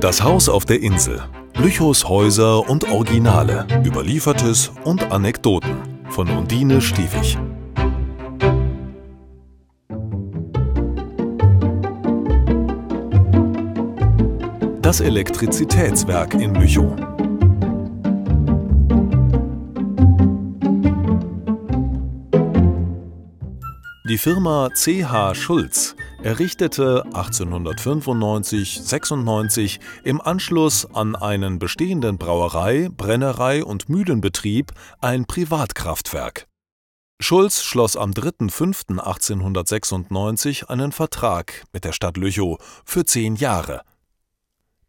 [0.00, 1.20] Das Haus auf der Insel.
[1.56, 3.66] Lüchows Häuser und Originale.
[3.84, 5.76] Überliefertes und Anekdoten.
[6.10, 7.36] Von Undine Stiefig.
[14.80, 16.94] Das Elektrizitätswerk in Lüchow.
[24.08, 34.70] Die Firma CH Schulz errichtete 1895-96 im Anschluss an einen bestehenden Brauerei-, Brennerei- und Mühlenbetrieb
[35.00, 36.46] ein Privatkraftwerk.
[37.20, 43.82] Schulz schloss am 3.5.1896 einen Vertrag mit der Stadt Lüchow für zehn Jahre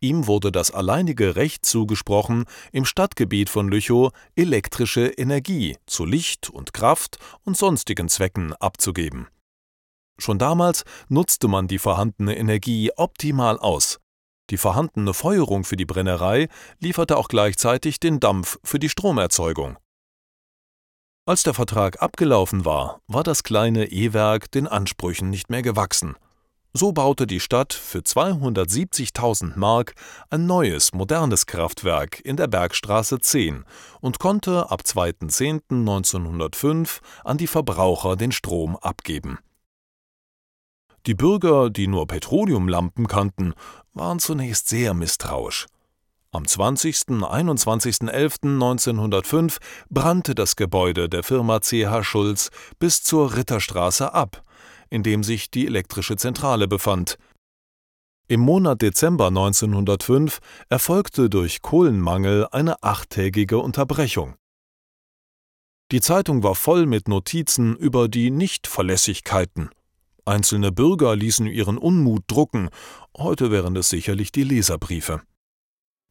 [0.00, 6.74] Ihm wurde das alleinige Recht zugesprochen, im Stadtgebiet von Lüchow elektrische Energie zu Licht und
[6.74, 9.28] Kraft und sonstigen Zwecken abzugeben.
[10.18, 13.98] Schon damals nutzte man die vorhandene Energie optimal aus.
[14.50, 19.76] Die vorhandene Feuerung für die Brennerei lieferte auch gleichzeitig den Dampf für die Stromerzeugung.
[21.26, 26.16] Als der Vertrag abgelaufen war, war das kleine E-Werk den Ansprüchen nicht mehr gewachsen
[26.76, 29.94] so baute die Stadt für 270.000 Mark
[30.30, 33.64] ein neues, modernes Kraftwerk in der Bergstraße 10
[34.00, 39.38] und konnte ab 2.10.1905 an die Verbraucher den Strom abgeben.
[41.06, 43.54] Die Bürger, die nur Petroleumlampen kannten,
[43.94, 45.66] waren zunächst sehr misstrauisch.
[46.32, 46.96] Am 20.
[46.96, 49.56] 21.11.1905
[49.88, 54.42] brannte das Gebäude der Firma CH Schulz bis zur Ritterstraße ab
[54.90, 57.18] in dem sich die elektrische Zentrale befand.
[58.28, 64.34] Im Monat Dezember 1905 erfolgte durch Kohlenmangel eine achttägige Unterbrechung.
[65.92, 69.70] Die Zeitung war voll mit Notizen über die Nichtverlässigkeiten.
[70.26, 72.70] Einzelne Bürger ließen ihren Unmut drucken,
[73.16, 75.22] heute wären es sicherlich die Leserbriefe.